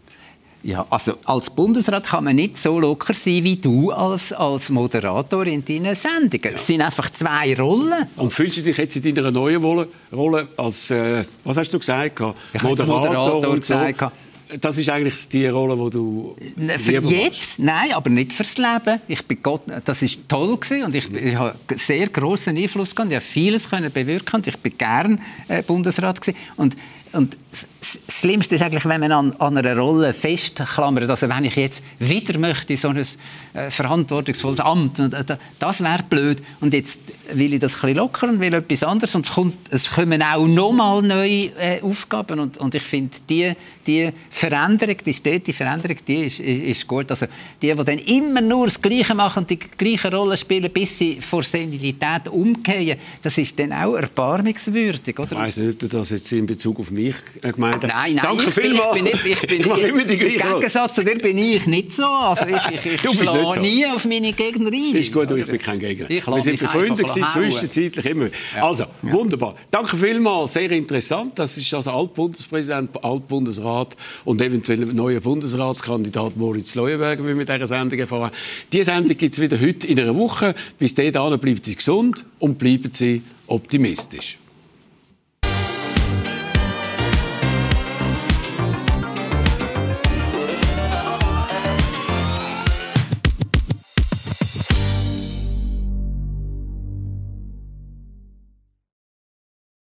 [0.62, 5.46] Ja, also als Bundesrat kann man nicht so locker sein wie du als, als Moderator
[5.46, 6.44] in deinen Sendungen.
[6.44, 6.50] Ja.
[6.50, 8.06] Es sind einfach zwei Rollen.
[8.16, 12.20] Und fühlst du dich jetzt in deiner neuen Rolle, als, äh, was hast du gesagt,
[12.52, 13.74] ich Moderator, Moderator und so?
[13.74, 14.12] Gesagt,
[14.60, 16.36] das ist eigentlich die Rolle, die du
[16.78, 19.00] Für jetzt, nein, aber nicht fürs Leben.
[19.06, 23.10] Ich bin Gott, das ist toll gewesen und ich, ich habe sehr großen Einfluss gehabt.
[23.10, 24.42] Ich habe vieles können bewirken.
[24.46, 26.38] Ich bin gern äh, Bundesrat gewesen.
[26.56, 26.76] und
[27.12, 31.08] und das Schlimmste ist eigentlich, wenn man an, an einer Rolle festklammert.
[31.08, 33.06] Also wenn ich jetzt wieder möchte, so ein
[33.54, 36.42] äh, verantwortungsvolles Amt, äh, das wäre blöd.
[36.60, 37.00] Und jetzt
[37.32, 39.14] will ich das ein bisschen lockern will etwas anderes.
[39.14, 42.38] Und es, kommt, es kommen auch nochmal neue äh, Aufgaben.
[42.40, 43.52] Und, und ich finde, die,
[43.86, 47.10] die Veränderung, die stetige Veränderung, die ist, ist gut.
[47.10, 47.26] Also
[47.62, 51.20] die, die dann immer nur das Gleiche machen und die gleiche Rolle spielen, bis sie
[51.22, 55.18] vor Senilität umkehren, das ist dann auch erbarmungswürdig.
[55.18, 55.32] Oder?
[55.32, 57.82] Ich weiss nicht, ob du das jetzt in Bezug auf mich gemeint.
[57.82, 58.94] Nein, nein, Danke ich, vielmals.
[58.94, 61.38] Bin, ich bin nicht, ich bin ich immer die gleiche Im Gegensatz zu dir bin
[61.38, 62.06] ich nicht so.
[62.06, 63.60] Also ich, ich, ich schlage so.
[63.60, 64.94] nie auf meine Gegner ein.
[64.94, 66.08] Ist gut, ich bin kein Gegner.
[66.08, 68.28] Wir sind befreundet zwischenzeitlich immer.
[68.54, 69.12] Also, ja.
[69.12, 69.56] wunderbar.
[69.70, 71.38] Danke vielmals, sehr interessant.
[71.38, 77.66] Das ist also Altbundespräsident, Altbundesrat und eventuell neuer Bundesratskandidat Moritz Leuenberger, wie wir mit dieser
[77.66, 78.30] Sendung erfahren
[78.72, 80.54] Diese Sendung gibt es wieder heute in einer Woche.
[80.78, 84.36] Bis dahin bleiben Sie gesund und bleiben Sie optimistisch.